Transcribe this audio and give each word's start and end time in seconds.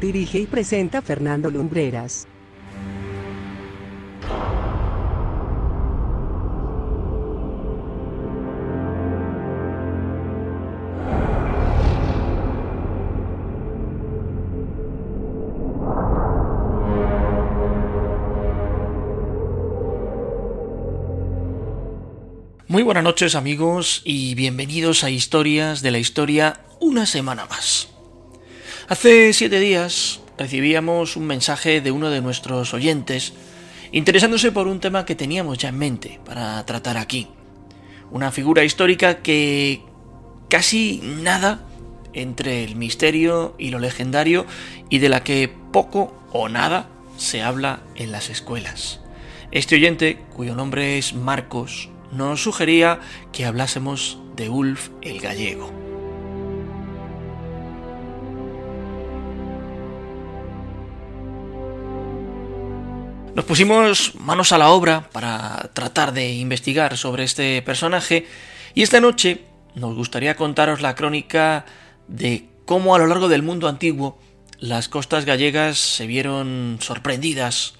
Dirige 0.00 0.38
y 0.40 0.46
presenta 0.46 1.00
Fernando 1.02 1.50
Lumbreras. 1.50 2.26
Muy 22.66 22.82
buenas 22.82 23.04
noches 23.04 23.36
amigos 23.36 24.02
y 24.04 24.34
bienvenidos 24.34 25.04
a 25.04 25.10
Historias 25.10 25.80
de 25.80 25.92
la 25.92 25.98
Historia 25.98 26.64
una 26.80 27.06
semana 27.06 27.46
más. 27.46 27.93
Hace 28.86 29.32
siete 29.32 29.60
días 29.60 30.20
recibíamos 30.36 31.16
un 31.16 31.26
mensaje 31.26 31.80
de 31.80 31.90
uno 31.90 32.10
de 32.10 32.20
nuestros 32.20 32.74
oyentes 32.74 33.32
interesándose 33.92 34.52
por 34.52 34.68
un 34.68 34.78
tema 34.78 35.06
que 35.06 35.14
teníamos 35.14 35.56
ya 35.56 35.70
en 35.70 35.78
mente 35.78 36.20
para 36.26 36.66
tratar 36.66 36.98
aquí. 36.98 37.28
Una 38.10 38.30
figura 38.30 38.62
histórica 38.62 39.22
que 39.22 39.80
casi 40.50 41.00
nada 41.02 41.64
entre 42.12 42.62
el 42.62 42.76
misterio 42.76 43.54
y 43.58 43.70
lo 43.70 43.78
legendario 43.78 44.44
y 44.90 44.98
de 44.98 45.08
la 45.08 45.24
que 45.24 45.50
poco 45.72 46.14
o 46.30 46.50
nada 46.50 46.90
se 47.16 47.40
habla 47.40 47.80
en 47.94 48.12
las 48.12 48.28
escuelas. 48.28 49.00
Este 49.50 49.76
oyente, 49.76 50.18
cuyo 50.34 50.54
nombre 50.54 50.98
es 50.98 51.14
Marcos, 51.14 51.88
nos 52.12 52.42
sugería 52.42 53.00
que 53.32 53.46
hablásemos 53.46 54.18
de 54.36 54.50
Ulf 54.50 54.90
el 55.00 55.20
gallego. 55.20 55.83
Nos 63.34 63.46
pusimos 63.46 64.14
manos 64.14 64.52
a 64.52 64.58
la 64.58 64.70
obra 64.70 65.10
para 65.10 65.70
tratar 65.72 66.12
de 66.12 66.34
investigar 66.34 66.96
sobre 66.96 67.24
este 67.24 67.62
personaje 67.62 68.28
y 68.74 68.82
esta 68.82 69.00
noche 69.00 69.42
nos 69.74 69.96
gustaría 69.96 70.36
contaros 70.36 70.80
la 70.80 70.94
crónica 70.94 71.66
de 72.06 72.44
cómo 72.64 72.94
a 72.94 72.98
lo 73.00 73.08
largo 73.08 73.28
del 73.28 73.42
mundo 73.42 73.66
antiguo 73.66 74.20
las 74.60 74.88
costas 74.88 75.24
gallegas 75.24 75.78
se 75.78 76.06
vieron 76.06 76.78
sorprendidas 76.80 77.74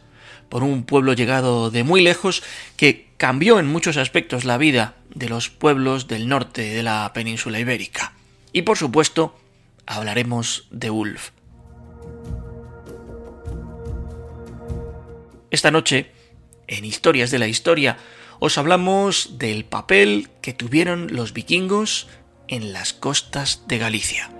por 0.49 0.65
un 0.65 0.83
pueblo 0.83 1.13
llegado 1.13 1.71
de 1.71 1.85
muy 1.85 2.03
lejos 2.03 2.43
que 2.77 3.11
cambió 3.17 3.61
en 3.61 3.69
muchos 3.69 3.97
aspectos 3.97 4.45
la 4.45 4.59
vida 4.59 4.97
de 5.15 5.29
los 5.29 5.51
pueblos 5.51 6.09
del 6.09 6.29
norte 6.29 6.63
de 6.63 6.83
la 6.83 7.13
península 7.15 7.61
ibérica. 7.61 8.13
Y 8.53 8.63
por 8.63 8.77
supuesto, 8.77 9.39
hablaremos 9.87 10.67
de 10.73 10.91
Ulf. 10.91 11.31
Esta 15.55 15.71
noche, 15.71 16.07
en 16.67 16.85
Historias 16.85 17.31
de 17.31 17.39
la 17.39 17.47
Historia, 17.47 17.97
os 18.41 18.59
hablamos 18.59 19.39
del 19.39 19.65
papel 19.65 20.29
que 20.42 20.53
tuvieron 20.53 21.15
los 21.15 21.33
vikingos 21.33 22.09
en 22.48 22.73
las 22.73 22.92
costas 22.92 23.63
de 23.69 23.79
Galicia. 23.79 24.33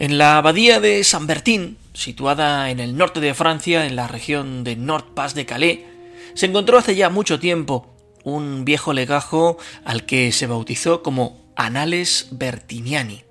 En 0.00 0.18
la 0.18 0.38
abadía 0.38 0.80
de 0.80 1.04
San 1.04 1.28
Bertín, 1.28 1.78
situada 1.94 2.70
en 2.70 2.80
el 2.80 2.96
norte 2.96 3.20
de 3.20 3.34
Francia, 3.34 3.86
en 3.86 3.94
la 3.94 4.08
región 4.08 4.64
de 4.64 4.74
Nord-Pas 4.74 5.34
de 5.34 5.46
Calais, 5.46 5.78
se 6.34 6.46
encontró 6.46 6.76
hace 6.76 6.96
ya 6.96 7.08
mucho 7.08 7.38
tiempo 7.38 7.95
un 8.26 8.64
viejo 8.64 8.92
legajo 8.92 9.56
al 9.84 10.04
que 10.04 10.32
se 10.32 10.48
bautizó 10.48 11.02
como 11.04 11.40
Anales 11.54 12.26
Bertiniani. 12.32 13.22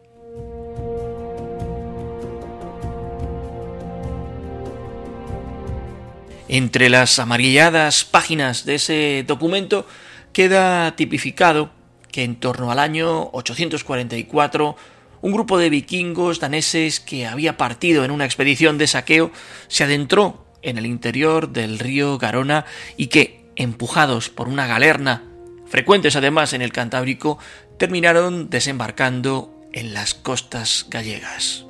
Entre 6.48 6.90
las 6.90 7.20
amarilladas 7.20 8.06
páginas 8.06 8.66
de 8.66 8.76
ese 8.76 9.26
documento 9.28 9.86
queda 10.32 10.96
tipificado 10.96 11.72
que 12.12 12.24
en 12.24 12.38
torno 12.38 12.72
al 12.72 12.80
año 12.80 13.30
844 13.34 14.78
un 15.22 15.32
grupo 15.34 15.58
de 15.58 15.70
vikingos 15.70 16.40
daneses 16.40 17.02
que 17.02 17.28
había 17.28 17.58
partido 17.58 18.06
en 18.06 18.12
una 18.12 18.24
expedición 18.24 18.78
de 18.78 18.88
saqueo 18.88 19.32
se 19.68 19.84
adentró 19.84 20.46
en 20.62 20.78
el 20.78 20.86
interior 20.86 21.50
del 21.50 21.80
río 21.80 22.18
Garona 22.18 22.66
y 22.96 23.08
que, 23.08 23.45
empujados 23.56 24.30
por 24.30 24.48
una 24.48 24.68
galerna, 24.68 25.24
frecuentes 25.66 26.16
además 26.16 26.54
en 26.54 26.62
el 26.62 26.72
Cantábrico, 26.72 27.38
terminaron 27.78 28.50
desembarcando 28.50 29.52
en 29.74 29.94
las 29.94 30.14
costas 30.14 30.86
gallegas. 30.90 31.66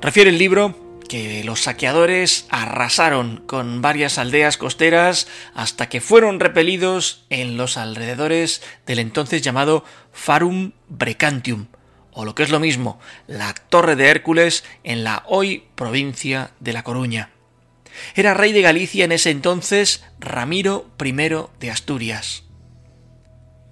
Refiere 0.00 0.28
el 0.28 0.38
libro 0.38 1.00
que 1.08 1.44
los 1.44 1.62
saqueadores 1.62 2.46
arrasaron 2.50 3.42
con 3.46 3.80
varias 3.80 4.18
aldeas 4.18 4.56
costeras 4.56 5.28
hasta 5.54 5.88
que 5.88 6.00
fueron 6.00 6.40
repelidos 6.40 7.24
en 7.30 7.56
los 7.56 7.76
alrededores 7.76 8.62
del 8.84 8.98
entonces 8.98 9.40
llamado 9.40 9.84
Farum 10.12 10.72
Brecantium, 10.88 11.68
o 12.14 12.24
lo 12.24 12.34
que 12.34 12.44
es 12.44 12.50
lo 12.50 12.60
mismo, 12.60 12.98
la 13.26 13.52
Torre 13.54 13.96
de 13.96 14.08
Hércules 14.08 14.64
en 14.84 15.04
la 15.04 15.24
hoy 15.26 15.64
provincia 15.74 16.52
de 16.60 16.72
La 16.72 16.84
Coruña. 16.84 17.30
Era 18.14 18.34
rey 18.34 18.52
de 18.52 18.62
Galicia 18.62 19.04
en 19.04 19.12
ese 19.12 19.30
entonces 19.30 20.04
Ramiro 20.18 20.88
I 21.04 21.12
de 21.60 21.70
Asturias. 21.70 22.44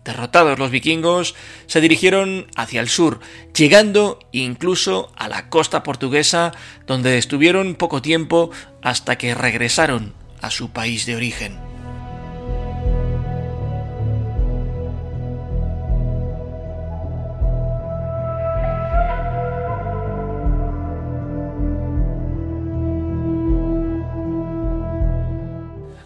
Derrotados 0.04 0.58
los 0.58 0.72
vikingos, 0.72 1.36
se 1.66 1.80
dirigieron 1.80 2.48
hacia 2.56 2.80
el 2.80 2.88
sur, 2.88 3.20
llegando 3.56 4.18
incluso 4.32 5.12
a 5.16 5.28
la 5.28 5.48
costa 5.48 5.84
portuguesa, 5.84 6.52
donde 6.86 7.18
estuvieron 7.18 7.76
poco 7.76 8.02
tiempo 8.02 8.50
hasta 8.82 9.16
que 9.16 9.34
regresaron 9.34 10.12
a 10.40 10.50
su 10.50 10.70
país 10.70 11.06
de 11.06 11.14
origen. 11.14 11.71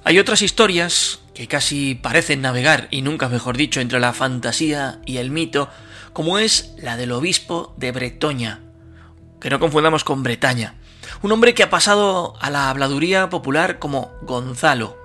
Hay 0.08 0.20
otras 0.20 0.40
historias 0.40 1.18
que 1.34 1.48
casi 1.48 1.96
parecen 1.96 2.40
navegar, 2.40 2.86
y 2.92 3.02
nunca 3.02 3.28
mejor 3.28 3.56
dicho, 3.56 3.80
entre 3.80 3.98
la 3.98 4.12
fantasía 4.12 5.00
y 5.04 5.16
el 5.16 5.32
mito, 5.32 5.68
como 6.12 6.38
es 6.38 6.76
la 6.78 6.96
del 6.96 7.10
obispo 7.10 7.74
de 7.76 7.90
Bretoña, 7.90 8.60
que 9.40 9.50
no 9.50 9.58
confundamos 9.58 10.04
con 10.04 10.22
Bretaña, 10.22 10.76
un 11.22 11.32
hombre 11.32 11.54
que 11.54 11.64
ha 11.64 11.70
pasado 11.70 12.34
a 12.40 12.50
la 12.50 12.70
habladuría 12.70 13.28
popular 13.30 13.80
como 13.80 14.12
Gonzalo. 14.22 14.96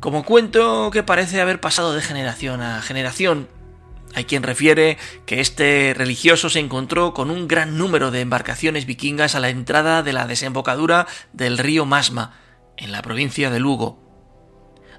Como 0.00 0.24
cuento 0.24 0.90
que 0.90 1.02
parece 1.02 1.42
haber 1.42 1.60
pasado 1.60 1.92
de 1.92 2.00
generación 2.00 2.62
a 2.62 2.80
generación, 2.80 3.46
hay 4.18 4.24
quien 4.24 4.42
refiere 4.42 4.98
que 5.26 5.40
este 5.40 5.94
religioso 5.96 6.50
se 6.50 6.58
encontró 6.58 7.14
con 7.14 7.30
un 7.30 7.46
gran 7.46 7.78
número 7.78 8.10
de 8.10 8.20
embarcaciones 8.20 8.84
vikingas 8.84 9.36
a 9.36 9.40
la 9.40 9.48
entrada 9.48 10.02
de 10.02 10.12
la 10.12 10.26
desembocadura 10.26 11.06
del 11.32 11.56
río 11.56 11.86
Masma, 11.86 12.34
en 12.76 12.90
la 12.90 13.00
provincia 13.00 13.48
de 13.48 13.60
Lugo. 13.60 14.02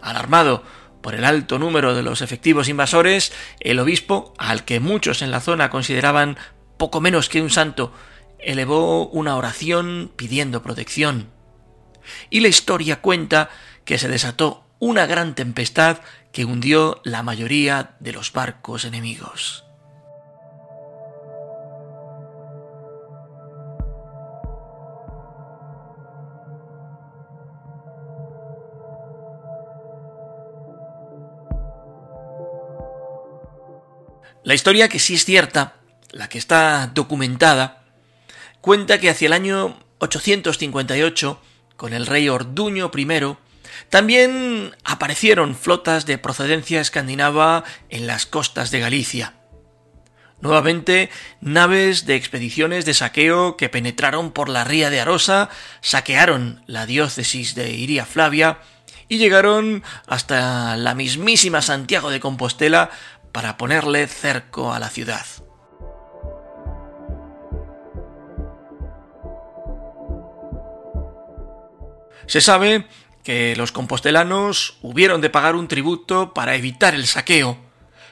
Alarmado 0.02 0.64
por 1.02 1.16
el 1.16 1.26
alto 1.26 1.60
número 1.60 1.96
de 1.96 2.02
los 2.02 2.22
efectivos 2.22 2.70
invasores, 2.70 3.34
el 3.60 3.80
obispo, 3.80 4.34
al 4.38 4.64
que 4.64 4.80
muchos 4.80 5.22
en 5.22 5.32
la 5.32 5.42
zona 5.42 5.70
consideraban 5.70 6.38
poco 6.78 7.02
menos 7.02 7.28
que 7.28 7.42
un 7.42 7.50
santo, 7.50 7.92
elevó 8.40 9.10
una 9.10 9.36
oración 9.36 10.14
pidiendo 10.16 10.64
protección. 10.64 11.30
Y 12.30 12.40
la 12.40 12.48
historia 12.48 13.02
cuenta 13.02 13.50
que 13.84 13.98
se 13.98 14.08
desató 14.08 14.69
una 14.80 15.06
gran 15.06 15.36
tempestad 15.36 16.00
que 16.32 16.46
hundió 16.46 17.02
la 17.04 17.22
mayoría 17.22 17.96
de 18.00 18.14
los 18.14 18.32
barcos 18.32 18.86
enemigos. 18.86 19.66
La 34.44 34.56
historia 34.56 34.88
que 34.88 35.00
sí 35.00 35.16
es 35.16 35.26
cierta, 35.26 35.76
la 36.12 36.30
que 36.30 36.38
está 36.38 36.88
documentada, 36.88 37.84
cuenta 38.62 39.00
que 39.00 39.10
hacia 39.10 39.28
el 39.28 39.34
año 39.34 39.78
858, 40.00 41.40
con 41.76 41.94
el 41.94 42.08
rey 42.08 42.30
Orduño 42.30 42.90
I, 42.96 43.38
también 43.90 44.76
aparecieron 44.84 45.56
flotas 45.56 46.06
de 46.06 46.18
procedencia 46.18 46.82
escandinava 46.82 47.64
en 47.90 48.08
las 48.08 48.26
costas 48.26 48.72
de 48.72 48.80
Galicia. 48.80 49.36
Nuevamente, 50.42 51.10
naves 51.42 52.06
de 52.06 52.16
expediciones 52.16 52.86
de 52.86 52.94
saqueo 52.94 53.58
que 53.58 53.68
penetraron 53.68 54.32
por 54.32 54.48
la 54.48 54.64
ría 54.64 54.90
de 54.90 55.02
Arosa, 55.02 55.50
saquearon 55.82 56.64
la 56.66 56.86
diócesis 56.86 57.56
de 57.56 57.72
Iria 57.72 58.06
Flavia 58.06 58.60
y 59.10 59.18
llegaron 59.18 59.84
hasta 60.08 60.78
la 60.78 60.96
mismísima 60.96 61.62
Santiago 61.62 62.10
de 62.10 62.22
Compostela 62.22 62.90
para 63.34 63.58
ponerle 63.58 64.08
cerco 64.08 64.72
a 64.72 64.80
la 64.80 64.90
ciudad. 64.90 65.26
Se 72.28 72.42
sabe 72.42 72.86
que 73.24 73.56
los 73.56 73.72
compostelanos 73.72 74.78
hubieron 74.82 75.22
de 75.22 75.30
pagar 75.30 75.56
un 75.56 75.68
tributo 75.68 76.34
para 76.34 76.56
evitar 76.56 76.96
el 76.96 77.08
saqueo, 77.08 77.58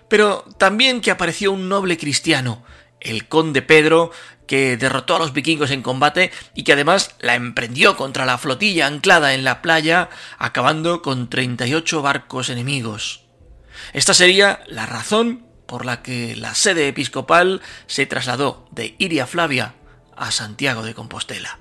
pero 0.08 0.46
también 0.58 1.02
que 1.02 1.12
apareció 1.12 1.52
un 1.52 1.70
noble 1.70 1.98
cristiano, 1.98 2.64
el 3.00 3.28
conde 3.28 3.62
Pedro, 3.62 4.12
que 4.48 4.78
derrotó 4.78 5.16
a 5.16 5.20
los 5.20 5.34
vikingos 5.34 5.72
en 5.72 5.82
combate 5.82 6.32
y 6.56 6.64
que 6.64 6.74
además 6.74 7.16
la 7.20 7.36
emprendió 7.36 7.98
contra 7.98 8.26
la 8.26 8.38
flotilla 8.38 8.88
anclada 8.88 9.34
en 9.34 9.44
la 9.44 9.62
playa, 9.62 10.10
acabando 10.38 11.02
con 11.02 11.30
38 11.30 12.02
barcos 12.02 12.50
enemigos. 12.50 13.26
Esta 13.94 14.14
sería 14.14 14.62
la 14.68 14.86
razón 14.86 15.46
por 15.68 15.86
la 15.86 16.02
que 16.02 16.36
la 16.36 16.56
sede 16.56 16.88
episcopal 16.88 17.62
se 17.86 18.06
trasladó 18.06 18.68
de 18.72 18.96
Iria 18.98 19.28
Flavia 19.28 19.76
a 20.16 20.32
Santiago 20.32 20.82
de 20.82 20.96
Compostela. 20.96 21.60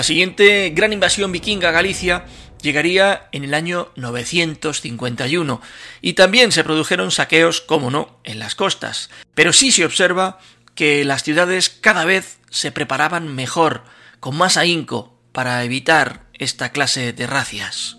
La 0.00 0.04
siguiente 0.04 0.70
gran 0.70 0.94
invasión 0.94 1.30
vikinga 1.30 1.68
a 1.68 1.72
Galicia 1.72 2.24
llegaría 2.62 3.28
en 3.32 3.44
el 3.44 3.52
año 3.52 3.92
951 3.96 5.60
y 6.00 6.14
también 6.14 6.52
se 6.52 6.64
produjeron 6.64 7.10
saqueos, 7.10 7.60
como 7.60 7.90
no, 7.90 8.18
en 8.24 8.38
las 8.38 8.54
costas. 8.54 9.10
Pero 9.34 9.52
sí 9.52 9.70
se 9.70 9.84
observa 9.84 10.38
que 10.74 11.04
las 11.04 11.22
ciudades 11.22 11.68
cada 11.68 12.06
vez 12.06 12.38
se 12.48 12.72
preparaban 12.72 13.34
mejor, 13.34 13.84
con 14.20 14.38
más 14.38 14.56
ahínco, 14.56 15.14
para 15.32 15.62
evitar 15.64 16.24
esta 16.32 16.72
clase 16.72 17.12
de 17.12 17.26
racias. 17.26 17.98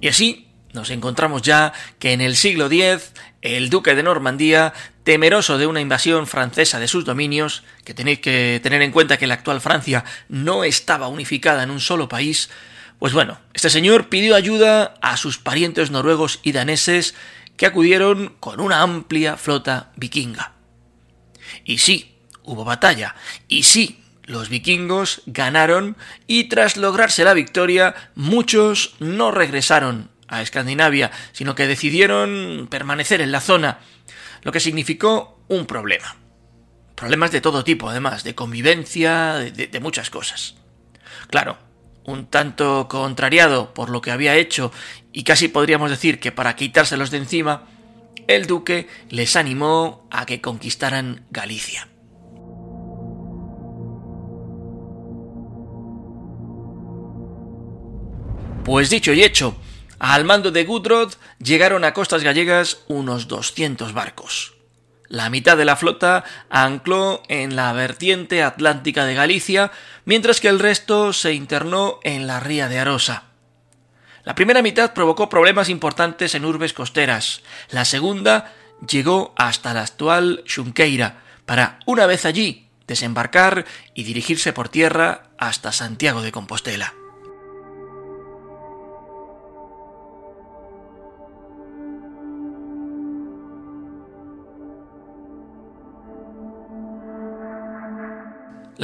Y 0.00 0.08
así 0.08 0.47
nos 0.72 0.90
encontramos 0.90 1.42
ya 1.42 1.72
que 1.98 2.12
en 2.12 2.20
el 2.20 2.36
siglo 2.36 2.66
X 2.66 3.12
el 3.40 3.70
duque 3.70 3.94
de 3.94 4.02
Normandía, 4.02 4.72
temeroso 5.04 5.58
de 5.58 5.66
una 5.66 5.80
invasión 5.80 6.26
francesa 6.26 6.78
de 6.78 6.88
sus 6.88 7.04
dominios, 7.04 7.62
que 7.84 7.94
tenéis 7.94 8.18
que 8.18 8.60
tener 8.62 8.82
en 8.82 8.90
cuenta 8.90 9.16
que 9.16 9.26
la 9.26 9.34
actual 9.34 9.60
Francia 9.60 10.04
no 10.28 10.64
estaba 10.64 11.08
unificada 11.08 11.62
en 11.62 11.70
un 11.70 11.80
solo 11.80 12.08
país, 12.08 12.50
pues 12.98 13.12
bueno, 13.12 13.38
este 13.54 13.70
señor 13.70 14.08
pidió 14.08 14.34
ayuda 14.34 14.94
a 15.00 15.16
sus 15.16 15.38
parientes 15.38 15.90
noruegos 15.90 16.40
y 16.42 16.52
daneses 16.52 17.14
que 17.56 17.66
acudieron 17.66 18.34
con 18.40 18.60
una 18.60 18.82
amplia 18.82 19.36
flota 19.36 19.92
vikinga. 19.96 20.52
Y 21.64 21.78
sí, 21.78 22.16
hubo 22.42 22.64
batalla, 22.64 23.14
y 23.46 23.62
sí, 23.62 24.02
los 24.24 24.48
vikingos 24.48 25.22
ganaron 25.26 25.96
y 26.26 26.44
tras 26.44 26.76
lograrse 26.76 27.24
la 27.24 27.34
victoria, 27.34 27.94
muchos 28.14 28.94
no 28.98 29.30
regresaron 29.30 30.10
a 30.28 30.42
Escandinavia, 30.42 31.10
sino 31.32 31.54
que 31.54 31.66
decidieron 31.66 32.68
permanecer 32.70 33.20
en 33.20 33.32
la 33.32 33.40
zona, 33.40 33.78
lo 34.42 34.52
que 34.52 34.60
significó 34.60 35.40
un 35.48 35.66
problema. 35.66 36.16
Problemas 36.94 37.32
de 37.32 37.40
todo 37.40 37.64
tipo, 37.64 37.88
además, 37.88 38.24
de 38.24 38.34
convivencia, 38.34 39.34
de, 39.34 39.80
muchas 39.80 40.10
cosas. 40.10 40.56
Claro, 41.28 41.58
un 42.04 42.26
tanto 42.26 42.88
contrariado 42.88 43.72
por 43.72 43.90
lo 43.90 44.00
que 44.00 44.10
había 44.10 44.36
hecho, 44.36 44.72
y 45.12 45.24
casi 45.24 45.48
podríamos 45.48 45.90
decir 45.90 46.20
que 46.20 46.32
para 46.32 46.56
quitárselos 46.56 47.10
de 47.10 47.18
encima, 47.18 47.64
el 48.26 48.46
duque 48.46 48.88
les 49.10 49.36
animó 49.36 50.06
a 50.10 50.26
que 50.26 50.40
conquistaran 50.40 51.24
Galicia. 51.30 51.88
Pues 58.64 58.90
dicho 58.90 59.14
y 59.14 59.22
hecho, 59.22 59.56
al 59.98 60.24
mando 60.24 60.50
de 60.50 60.64
Gudrod 60.64 61.14
llegaron 61.38 61.84
a 61.84 61.92
costas 61.92 62.22
gallegas 62.22 62.78
unos 62.88 63.28
200 63.28 63.92
barcos. 63.92 64.54
La 65.08 65.30
mitad 65.30 65.56
de 65.56 65.64
la 65.64 65.76
flota 65.76 66.24
ancló 66.50 67.22
en 67.28 67.56
la 67.56 67.72
vertiente 67.72 68.42
atlántica 68.42 69.06
de 69.06 69.14
Galicia, 69.14 69.72
mientras 70.04 70.40
que 70.40 70.48
el 70.48 70.58
resto 70.58 71.12
se 71.12 71.32
internó 71.32 71.98
en 72.02 72.26
la 72.26 72.40
ría 72.40 72.68
de 72.68 72.78
Arosa. 72.78 73.24
La 74.24 74.34
primera 74.34 74.60
mitad 74.60 74.92
provocó 74.92 75.30
problemas 75.30 75.70
importantes 75.70 76.34
en 76.34 76.44
urbes 76.44 76.74
costeras. 76.74 77.40
La 77.70 77.86
segunda 77.86 78.52
llegó 78.86 79.32
hasta 79.36 79.72
la 79.72 79.80
actual 79.80 80.44
Xunqueira, 80.46 81.22
para, 81.46 81.78
una 81.86 82.04
vez 82.04 82.26
allí, 82.26 82.68
desembarcar 82.86 83.64
y 83.94 84.04
dirigirse 84.04 84.52
por 84.52 84.68
tierra 84.68 85.30
hasta 85.38 85.72
Santiago 85.72 86.20
de 86.20 86.32
Compostela. 86.32 86.97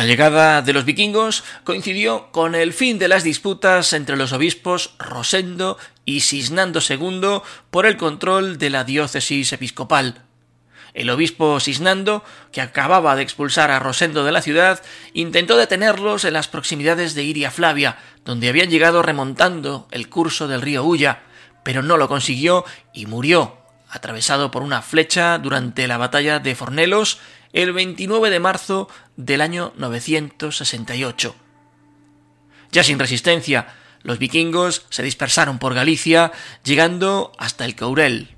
La 0.05 0.09
llegada 0.09 0.61
de 0.61 0.75
los 0.75 0.85
vikingos 0.85 1.45
coincidió 1.65 2.31
con 2.31 2.55
el 2.55 2.75
fin 2.75 2.99
de 2.99 3.09
las 3.09 3.25
disputas 3.25 3.95
entre 3.95 4.19
los 4.19 4.35
obispos 4.35 4.97
Rosendo 4.99 5.79
y 6.05 6.21
Sisnando 6.21 6.81
II 6.87 7.41
por 7.71 7.87
el 7.87 7.97
control 7.97 8.59
de 8.59 8.69
la 8.69 8.85
diócesis 8.85 9.55
episcopal. 9.55 10.21
El 10.93 11.09
obispo 11.09 11.59
Sisnando, 11.59 12.23
que 12.53 12.61
acababa 12.61 13.17
de 13.17 13.23
expulsar 13.23 13.71
a 13.71 13.79
Rosendo 13.79 14.25
de 14.25 14.33
la 14.33 14.43
ciudad, 14.43 14.83
intentó 15.15 15.57
detenerlos 15.57 16.27
en 16.27 16.35
las 16.35 16.49
proximidades 16.49 17.15
de 17.15 17.23
Iria 17.23 17.51
Flavia, 17.51 17.97
donde 18.27 18.51
habían 18.51 18.69
llegado 18.69 19.01
remontando 19.01 19.89
el 19.91 20.11
curso 20.11 20.49
del 20.49 20.61
río 20.61 20.85
Ulla, 20.85 21.23
pero 21.63 21.83
no 21.83 21.97
lo 21.97 22.09
consiguió 22.09 22.67
y 22.93 23.07
murió, 23.07 23.57
atravesado 23.89 24.51
por 24.51 24.65
una 24.65 24.83
flecha 24.83 25.39
durante 25.39 25.89
la 25.89 25.97
batalla 25.97 26.41
de 26.41 26.55
Fornelos 26.55 27.21
el 27.55 27.73
29 27.73 28.31
de 28.31 28.41
marzo 28.41 28.89
del 29.17 29.41
año 29.41 29.73
968. 29.77 31.35
Ya 32.73 32.83
sin 32.83 32.99
resistencia, 32.99 33.69
los 34.03 34.19
vikingos 34.19 34.87
se 34.91 35.03
dispersaron 35.03 35.59
por 35.59 35.75
Galicia, 35.75 36.33
llegando 36.65 37.33
hasta 37.39 37.65
el 37.65 37.77
Courel. 37.77 38.37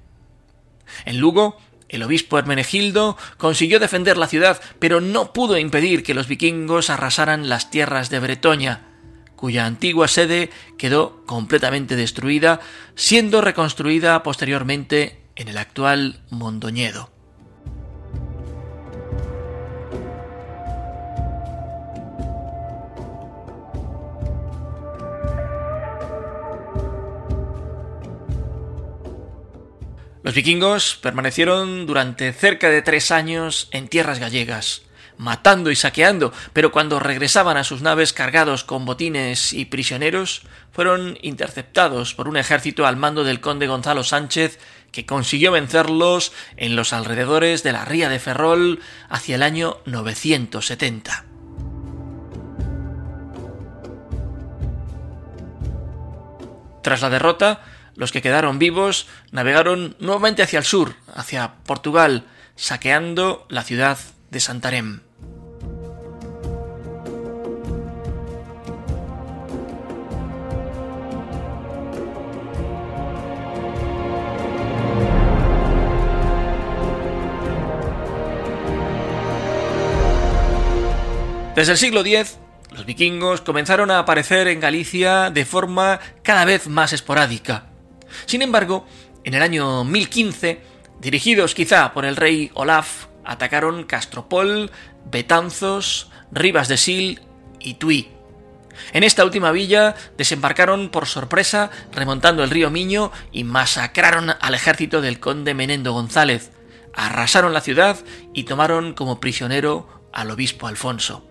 En 1.04 1.18
Lugo, 1.18 1.58
el 1.88 2.02
obispo 2.02 2.38
Hermenegildo 2.38 3.16
consiguió 3.36 3.80
defender 3.80 4.16
la 4.16 4.26
ciudad, 4.26 4.60
pero 4.78 5.00
no 5.00 5.32
pudo 5.32 5.56
impedir 5.58 6.02
que 6.02 6.14
los 6.14 6.28
vikingos 6.28 6.90
arrasaran 6.90 7.48
las 7.48 7.70
tierras 7.70 8.10
de 8.10 8.20
Bretoña, 8.20 8.82
cuya 9.36 9.66
antigua 9.66 10.08
sede 10.08 10.50
quedó 10.78 11.24
completamente 11.26 11.96
destruida, 11.96 12.60
siendo 12.94 13.40
reconstruida 13.40 14.22
posteriormente 14.22 15.22
en 15.36 15.48
el 15.48 15.58
actual 15.58 16.20
Mondoñedo. 16.30 17.15
Los 30.26 30.34
vikingos 30.34 30.98
permanecieron 31.00 31.86
durante 31.86 32.32
cerca 32.32 32.68
de 32.68 32.82
tres 32.82 33.12
años 33.12 33.68
en 33.70 33.86
tierras 33.86 34.18
gallegas, 34.18 34.82
matando 35.18 35.70
y 35.70 35.76
saqueando, 35.76 36.32
pero 36.52 36.72
cuando 36.72 36.98
regresaban 36.98 37.56
a 37.56 37.62
sus 37.62 37.80
naves 37.80 38.12
cargados 38.12 38.64
con 38.64 38.84
botines 38.84 39.52
y 39.52 39.66
prisioneros, 39.66 40.42
fueron 40.72 41.16
interceptados 41.22 42.12
por 42.12 42.26
un 42.26 42.36
ejército 42.36 42.88
al 42.88 42.96
mando 42.96 43.22
del 43.22 43.40
conde 43.40 43.68
Gonzalo 43.68 44.02
Sánchez, 44.02 44.58
que 44.90 45.06
consiguió 45.06 45.52
vencerlos 45.52 46.32
en 46.56 46.74
los 46.74 46.92
alrededores 46.92 47.62
de 47.62 47.70
la 47.70 47.84
ría 47.84 48.08
de 48.08 48.18
Ferrol 48.18 48.80
hacia 49.08 49.36
el 49.36 49.44
año 49.44 49.76
970. 49.84 51.24
Tras 56.82 57.00
la 57.00 57.10
derrota, 57.10 57.62
Los 57.96 58.12
que 58.12 58.22
quedaron 58.22 58.58
vivos 58.58 59.08
navegaron 59.32 59.96
nuevamente 59.98 60.42
hacia 60.42 60.58
el 60.58 60.64
sur, 60.64 60.94
hacia 61.14 61.54
Portugal, 61.64 62.24
saqueando 62.54 63.46
la 63.48 63.62
ciudad 63.62 63.98
de 64.30 64.40
Santarém. 64.40 65.00
Desde 81.54 81.72
el 81.72 81.78
siglo 81.78 82.04
X, 82.04 82.36
los 82.70 82.84
vikingos 82.84 83.40
comenzaron 83.40 83.90
a 83.90 84.00
aparecer 84.00 84.46
en 84.48 84.60
Galicia 84.60 85.30
de 85.30 85.46
forma 85.46 86.00
cada 86.22 86.44
vez 86.44 86.68
más 86.68 86.92
esporádica. 86.92 87.75
Sin 88.26 88.42
embargo, 88.42 88.86
en 89.24 89.34
el 89.34 89.42
año 89.42 89.84
1015, 89.84 90.60
dirigidos 91.00 91.54
quizá 91.54 91.92
por 91.92 92.04
el 92.04 92.16
rey 92.16 92.50
Olaf, 92.54 93.06
atacaron 93.24 93.84
Castropol, 93.84 94.70
Betanzos, 95.04 96.10
Rivas 96.30 96.68
de 96.68 96.76
Sil 96.78 97.20
y 97.60 97.74
Tui. 97.74 98.08
En 98.92 99.04
esta 99.04 99.24
última 99.24 99.52
villa 99.52 99.94
desembarcaron 100.16 100.90
por 100.90 101.06
sorpresa 101.06 101.70
remontando 101.92 102.44
el 102.44 102.50
río 102.50 102.70
Miño 102.70 103.10
y 103.32 103.44
masacraron 103.44 104.30
al 104.40 104.54
ejército 104.54 105.00
del 105.00 105.18
conde 105.18 105.54
Menendo 105.54 105.92
González, 105.92 106.52
arrasaron 106.92 107.52
la 107.52 107.60
ciudad 107.60 107.98
y 108.32 108.44
tomaron 108.44 108.94
como 108.94 109.20
prisionero 109.20 109.88
al 110.12 110.30
obispo 110.30 110.66
Alfonso. 110.66 111.26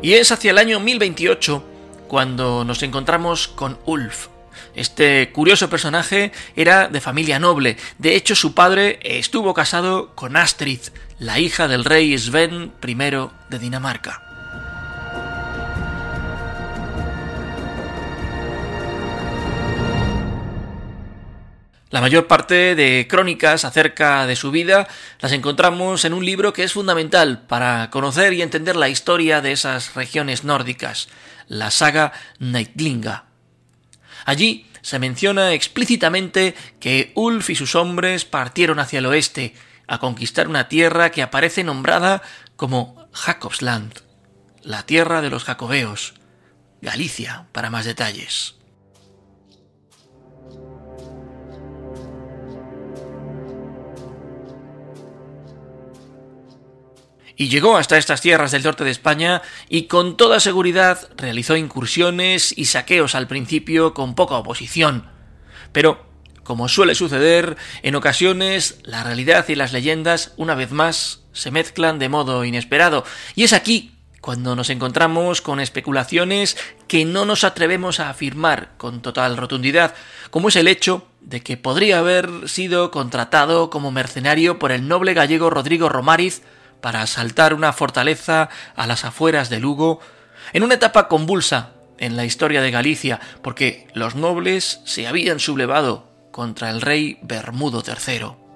Y 0.00 0.14
es 0.14 0.30
hacia 0.30 0.52
el 0.52 0.58
año 0.58 0.78
1028 0.78 1.64
cuando 2.06 2.64
nos 2.64 2.82
encontramos 2.84 3.48
con 3.48 3.78
Ulf. 3.84 4.28
Este 4.74 5.32
curioso 5.32 5.68
personaje 5.68 6.30
era 6.54 6.88
de 6.88 7.00
familia 7.00 7.40
noble, 7.40 7.76
de 7.98 8.14
hecho 8.14 8.36
su 8.36 8.54
padre 8.54 9.00
estuvo 9.02 9.54
casado 9.54 10.14
con 10.14 10.36
Astrid, 10.36 10.80
la 11.18 11.40
hija 11.40 11.66
del 11.66 11.84
rey 11.84 12.16
Sven 12.16 12.72
I 12.86 12.94
de 12.94 13.58
Dinamarca. 13.58 14.27
La 21.90 22.02
mayor 22.02 22.26
parte 22.26 22.74
de 22.74 23.06
crónicas 23.08 23.64
acerca 23.64 24.26
de 24.26 24.36
su 24.36 24.50
vida 24.50 24.86
las 25.20 25.32
encontramos 25.32 26.04
en 26.04 26.12
un 26.12 26.24
libro 26.24 26.52
que 26.52 26.62
es 26.62 26.74
fundamental 26.74 27.46
para 27.46 27.88
conocer 27.88 28.34
y 28.34 28.42
entender 28.42 28.76
la 28.76 28.90
historia 28.90 29.40
de 29.40 29.52
esas 29.52 29.94
regiones 29.94 30.44
nórdicas, 30.44 31.08
la 31.46 31.70
saga 31.70 32.12
Neidlinga. 32.40 33.24
Allí 34.26 34.66
se 34.82 34.98
menciona 34.98 35.54
explícitamente 35.54 36.54
que 36.78 37.12
Ulf 37.14 37.48
y 37.48 37.54
sus 37.54 37.74
hombres 37.74 38.26
partieron 38.26 38.80
hacia 38.80 38.98
el 38.98 39.06
oeste 39.06 39.54
a 39.86 39.98
conquistar 39.98 40.46
una 40.46 40.68
tierra 40.68 41.10
que 41.10 41.22
aparece 41.22 41.64
nombrada 41.64 42.20
como 42.56 43.08
Jacobsland, 43.12 43.94
la 44.62 44.84
tierra 44.84 45.22
de 45.22 45.30
los 45.30 45.44
jacobeos, 45.44 46.14
Galicia, 46.82 47.46
para 47.52 47.70
más 47.70 47.86
detalles. 47.86 48.57
Y 57.38 57.48
llegó 57.48 57.76
hasta 57.78 57.96
estas 57.96 58.20
tierras 58.20 58.50
del 58.50 58.64
norte 58.64 58.84
de 58.84 58.90
España 58.90 59.40
y 59.68 59.84
con 59.84 60.16
toda 60.16 60.40
seguridad 60.40 61.08
realizó 61.16 61.56
incursiones 61.56 62.52
y 62.58 62.66
saqueos 62.66 63.14
al 63.14 63.28
principio 63.28 63.94
con 63.94 64.16
poca 64.16 64.34
oposición. 64.34 65.08
Pero, 65.72 66.04
como 66.42 66.68
suele 66.68 66.96
suceder, 66.96 67.56
en 67.82 67.94
ocasiones 67.94 68.80
la 68.82 69.04
realidad 69.04 69.48
y 69.48 69.54
las 69.54 69.72
leyendas 69.72 70.32
una 70.36 70.56
vez 70.56 70.72
más 70.72 71.20
se 71.32 71.52
mezclan 71.52 72.00
de 72.00 72.08
modo 72.08 72.44
inesperado, 72.44 73.04
y 73.36 73.44
es 73.44 73.52
aquí 73.52 73.94
cuando 74.20 74.56
nos 74.56 74.68
encontramos 74.68 75.40
con 75.40 75.60
especulaciones 75.60 76.56
que 76.88 77.04
no 77.04 77.24
nos 77.24 77.44
atrevemos 77.44 78.00
a 78.00 78.10
afirmar 78.10 78.72
con 78.76 79.00
total 79.00 79.36
rotundidad, 79.36 79.94
como 80.30 80.48
es 80.48 80.56
el 80.56 80.66
hecho 80.66 81.06
de 81.20 81.40
que 81.40 81.56
podría 81.56 82.00
haber 82.00 82.48
sido 82.48 82.90
contratado 82.90 83.70
como 83.70 83.92
mercenario 83.92 84.58
por 84.58 84.72
el 84.72 84.88
noble 84.88 85.14
gallego 85.14 85.50
Rodrigo 85.50 85.88
Romariz 85.88 86.42
para 86.80 87.02
asaltar 87.02 87.54
una 87.54 87.72
fortaleza 87.72 88.48
a 88.76 88.86
las 88.86 89.04
afueras 89.04 89.50
de 89.50 89.60
Lugo, 89.60 90.00
en 90.52 90.62
una 90.62 90.74
etapa 90.74 91.08
convulsa 91.08 91.72
en 91.98 92.16
la 92.16 92.24
historia 92.24 92.62
de 92.62 92.70
Galicia, 92.70 93.20
porque 93.42 93.88
los 93.94 94.14
nobles 94.14 94.80
se 94.84 95.06
habían 95.06 95.40
sublevado 95.40 96.08
contra 96.30 96.70
el 96.70 96.80
rey 96.80 97.18
Bermudo 97.22 97.82
III. 97.86 98.48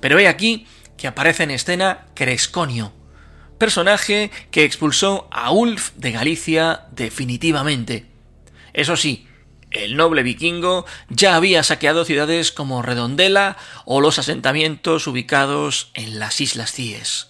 Pero 0.00 0.18
he 0.18 0.28
aquí 0.28 0.66
que 0.96 1.06
aparece 1.06 1.44
en 1.44 1.50
escena 1.50 2.06
Cresconio, 2.14 2.92
personaje 3.58 4.30
que 4.50 4.64
expulsó 4.64 5.28
a 5.30 5.50
Ulf 5.50 5.90
de 5.96 6.12
Galicia 6.12 6.86
definitivamente. 6.92 8.06
Eso 8.72 8.96
sí, 8.96 9.26
el 9.70 9.96
noble 9.96 10.22
vikingo 10.22 10.86
ya 11.10 11.36
había 11.36 11.62
saqueado 11.62 12.04
ciudades 12.04 12.52
como 12.52 12.82
Redondela 12.82 13.56
o 13.84 14.00
los 14.00 14.18
asentamientos 14.18 15.06
ubicados 15.06 15.90
en 15.94 16.18
las 16.18 16.40
Islas 16.40 16.72
Cíes. 16.72 17.28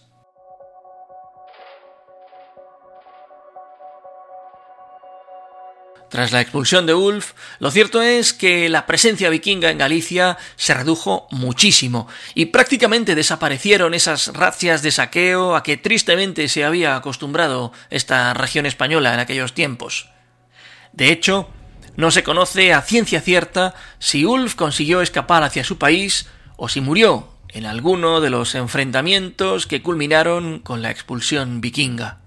Tras 6.08 6.32
la 6.32 6.40
expulsión 6.40 6.86
de 6.86 6.94
Ulf, 6.94 7.32
lo 7.58 7.70
cierto 7.70 8.00
es 8.00 8.32
que 8.32 8.70
la 8.70 8.86
presencia 8.86 9.28
vikinga 9.28 9.70
en 9.70 9.76
Galicia 9.76 10.38
se 10.56 10.72
redujo 10.72 11.26
muchísimo 11.30 12.08
y 12.34 12.46
prácticamente 12.46 13.14
desaparecieron 13.14 13.92
esas 13.92 14.28
racias 14.28 14.80
de 14.80 14.90
saqueo 14.90 15.54
a 15.54 15.62
que 15.62 15.76
tristemente 15.76 16.48
se 16.48 16.64
había 16.64 16.96
acostumbrado 16.96 17.72
esta 17.90 18.32
región 18.32 18.64
española 18.64 19.12
en 19.12 19.20
aquellos 19.20 19.52
tiempos. 19.52 20.08
De 20.92 21.12
hecho, 21.12 21.50
no 21.96 22.10
se 22.10 22.22
conoce 22.22 22.72
a 22.72 22.80
ciencia 22.80 23.20
cierta 23.20 23.74
si 23.98 24.24
Ulf 24.24 24.54
consiguió 24.54 25.02
escapar 25.02 25.42
hacia 25.42 25.64
su 25.64 25.76
país 25.76 26.26
o 26.56 26.70
si 26.70 26.80
murió 26.80 27.34
en 27.50 27.66
alguno 27.66 28.20
de 28.20 28.30
los 28.30 28.54
enfrentamientos 28.54 29.66
que 29.66 29.82
culminaron 29.82 30.60
con 30.60 30.80
la 30.80 30.90
expulsión 30.90 31.60
vikinga. 31.60 32.20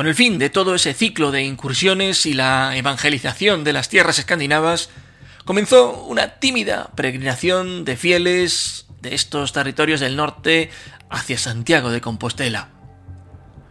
Con 0.00 0.06
el 0.06 0.14
fin 0.14 0.38
de 0.38 0.48
todo 0.48 0.74
ese 0.74 0.94
ciclo 0.94 1.30
de 1.30 1.42
incursiones 1.42 2.24
y 2.24 2.32
la 2.32 2.74
evangelización 2.74 3.64
de 3.64 3.74
las 3.74 3.90
tierras 3.90 4.18
escandinavas, 4.18 4.88
comenzó 5.44 6.04
una 6.04 6.36
tímida 6.38 6.90
peregrinación 6.96 7.84
de 7.84 7.98
fieles 7.98 8.86
de 9.02 9.14
estos 9.14 9.52
territorios 9.52 10.00
del 10.00 10.16
norte 10.16 10.70
hacia 11.10 11.36
Santiago 11.36 11.90
de 11.90 12.00
Compostela. 12.00 12.70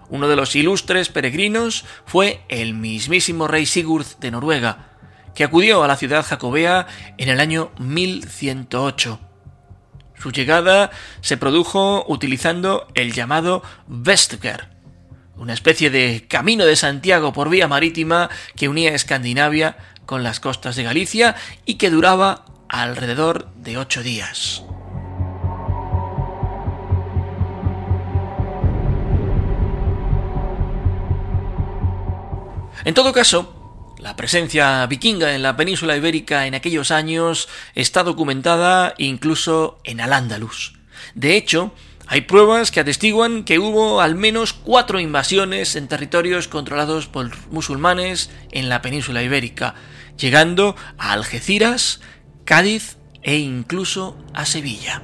Uno 0.09 0.27
de 0.27 0.35
los 0.35 0.55
ilustres 0.55 1.09
peregrinos 1.09 1.83
fue 2.05 2.43
el 2.47 2.75
mismísimo 2.75 3.47
rey 3.47 3.65
Sigurd 3.65 4.05
de 4.19 4.29
Noruega, 4.29 4.99
que 5.33 5.43
acudió 5.43 5.83
a 5.83 5.87
la 5.87 5.97
ciudad 5.97 6.23
jacobea 6.23 6.85
en 7.17 7.29
el 7.29 7.39
año 7.39 7.71
1108. 7.79 9.19
Su 10.13 10.31
llegada 10.31 10.91
se 11.21 11.37
produjo 11.37 12.05
utilizando 12.07 12.87
el 12.93 13.13
llamado 13.13 13.63
Vestger, 13.87 14.78
una 15.39 15.53
especie 15.53 15.89
de 15.89 16.25
camino 16.27 16.65
de 16.65 16.75
Santiago 16.75 17.33
por 17.33 17.49
vía 17.49 17.67
marítima 17.67 18.29
que 18.55 18.67
unía 18.67 18.93
Escandinavia 18.93 19.77
con 20.05 20.21
las 20.21 20.39
costas 20.39 20.75
de 20.75 20.83
Galicia 20.83 21.35
y 21.65 21.75
que 21.75 21.89
duraba 21.89 22.45
alrededor 22.67 23.49
de 23.55 23.77
ocho 23.77 24.03
días. 24.03 24.63
En 32.85 32.93
todo 32.93 33.13
caso, 33.13 33.95
la 33.97 34.15
presencia 34.15 34.85
vikinga 34.87 35.35
en 35.35 35.43
la 35.43 35.55
península 35.57 35.97
ibérica 35.97 36.47
en 36.47 36.55
aquellos 36.55 36.91
años 36.91 37.49
está 37.75 38.03
documentada 38.03 38.93
incluso 38.97 39.79
en 39.83 40.01
Al-Ándalus. 40.01 40.79
De 41.15 41.35
hecho, 41.35 41.73
Hay 42.11 42.21
pruebas 42.21 42.71
que 42.71 42.79
atestiguan 42.79 43.43
que 43.43 43.59
hubo 43.59 44.01
al 44.01 44.15
menos 44.15 44.51
cuatro 44.53 44.99
invasiones 44.99 45.75
en 45.75 45.87
territorios 45.87 46.47
controlados 46.47 47.05
por 47.05 47.29
musulmanes 47.51 48.31
en 48.49 48.67
la 48.67 48.81
península 48.81 49.21
ibérica, 49.21 49.75
llegando 50.17 50.75
a 50.97 51.11
Algeciras, 51.13 52.01
Cádiz 52.45 52.97
e 53.21 53.37
incluso 53.37 54.17
a 54.33 54.47
Sevilla. 54.47 55.03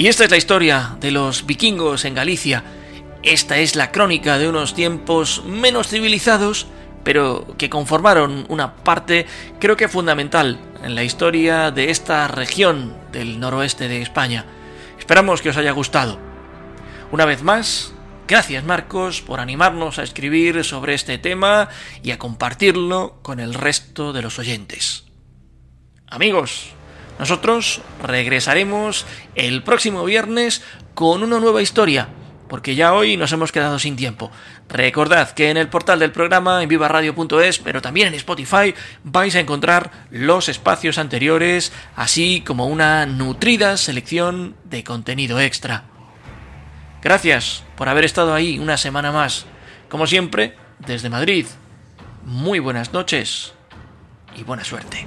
Y 0.00 0.08
esta 0.08 0.24
es 0.24 0.30
la 0.30 0.38
historia 0.38 0.96
de 0.98 1.10
los 1.10 1.44
vikingos 1.44 2.06
en 2.06 2.14
Galicia. 2.14 2.64
Esta 3.22 3.58
es 3.58 3.76
la 3.76 3.92
crónica 3.92 4.38
de 4.38 4.48
unos 4.48 4.74
tiempos 4.74 5.44
menos 5.44 5.88
civilizados, 5.88 6.68
pero 7.04 7.46
que 7.58 7.68
conformaron 7.68 8.46
una 8.48 8.76
parte 8.76 9.26
creo 9.58 9.76
que 9.76 9.88
fundamental 9.88 10.58
en 10.82 10.94
la 10.94 11.04
historia 11.04 11.70
de 11.70 11.90
esta 11.90 12.28
región 12.28 12.96
del 13.12 13.40
noroeste 13.40 13.88
de 13.88 14.00
España. 14.00 14.46
Esperamos 14.98 15.42
que 15.42 15.50
os 15.50 15.58
haya 15.58 15.72
gustado. 15.72 16.18
Una 17.12 17.26
vez 17.26 17.42
más, 17.42 17.92
gracias 18.26 18.64
Marcos 18.64 19.20
por 19.20 19.38
animarnos 19.38 19.98
a 19.98 20.02
escribir 20.02 20.64
sobre 20.64 20.94
este 20.94 21.18
tema 21.18 21.68
y 22.02 22.12
a 22.12 22.18
compartirlo 22.18 23.18
con 23.20 23.38
el 23.38 23.52
resto 23.52 24.14
de 24.14 24.22
los 24.22 24.38
oyentes. 24.38 25.04
Amigos, 26.06 26.72
nosotros 27.20 27.82
regresaremos 28.02 29.04
el 29.34 29.62
próximo 29.62 30.06
viernes 30.06 30.62
con 30.94 31.22
una 31.22 31.38
nueva 31.38 31.60
historia, 31.60 32.08
porque 32.48 32.76
ya 32.76 32.94
hoy 32.94 33.18
nos 33.18 33.30
hemos 33.32 33.52
quedado 33.52 33.78
sin 33.78 33.94
tiempo. 33.94 34.30
Recordad 34.70 35.32
que 35.32 35.50
en 35.50 35.58
el 35.58 35.68
portal 35.68 35.98
del 35.98 36.12
programa 36.12 36.62
en 36.62 36.70
vivaradio.es, 36.70 37.58
pero 37.58 37.82
también 37.82 38.08
en 38.08 38.14
Spotify, 38.14 38.74
vais 39.04 39.36
a 39.36 39.40
encontrar 39.40 39.90
los 40.10 40.48
espacios 40.48 40.96
anteriores, 40.96 41.72
así 41.94 42.40
como 42.40 42.68
una 42.68 43.04
nutrida 43.04 43.76
selección 43.76 44.56
de 44.64 44.82
contenido 44.82 45.38
extra. 45.40 45.84
Gracias 47.02 47.64
por 47.76 47.90
haber 47.90 48.06
estado 48.06 48.32
ahí 48.32 48.58
una 48.58 48.78
semana 48.78 49.12
más. 49.12 49.44
Como 49.90 50.06
siempre, 50.06 50.56
desde 50.78 51.10
Madrid, 51.10 51.44
muy 52.24 52.60
buenas 52.60 52.94
noches 52.94 53.52
y 54.34 54.42
buena 54.42 54.64
suerte. 54.64 55.06